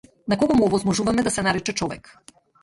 [0.31, 2.17] На кого му овозможуваме да се нарече човек?